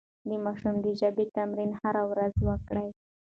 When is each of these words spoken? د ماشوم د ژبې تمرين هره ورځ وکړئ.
د 0.27 0.29
ماشوم 0.43 0.75
د 0.85 0.87
ژبې 0.99 1.25
تمرين 1.37 1.71
هره 1.81 2.03
ورځ 2.11 2.33
وکړئ. 2.49 2.89